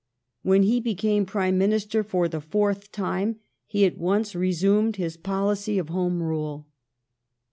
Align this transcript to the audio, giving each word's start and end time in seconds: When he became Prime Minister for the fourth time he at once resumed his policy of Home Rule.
When 0.41 0.63
he 0.63 0.79
became 0.79 1.27
Prime 1.27 1.59
Minister 1.59 2.03
for 2.03 2.27
the 2.27 2.41
fourth 2.41 2.91
time 2.91 3.35
he 3.67 3.85
at 3.85 3.99
once 3.99 4.33
resumed 4.33 4.95
his 4.95 5.15
policy 5.15 5.77
of 5.77 5.89
Home 5.89 6.23
Rule. 6.23 6.65